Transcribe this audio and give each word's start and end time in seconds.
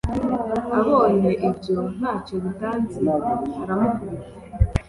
Abonye 0.79 1.31
ibyo 1.49 1.77
nta 1.97 2.13
cyo 2.25 2.35
bitanze 2.43 2.99
aramukubita 3.61 4.27